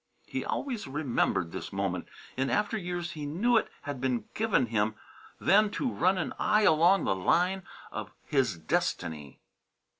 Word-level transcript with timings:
He 0.25 0.43
always 0.43 0.87
remembered 0.87 1.51
this 1.51 1.71
moment. 1.71 2.07
In 2.35 2.49
after 2.49 2.75
years 2.75 3.11
he 3.11 3.27
knew 3.27 3.55
it 3.55 3.69
had 3.83 4.01
been 4.01 4.25
given 4.33 4.65
him 4.65 4.95
then 5.39 5.69
to 5.77 5.91
run 5.91 6.17
an 6.17 6.33
eye 6.39 6.63
along 6.63 7.03
the 7.03 7.13
line 7.15 7.61
of 7.91 8.11
his 8.25 8.57
destiny. 8.57 9.39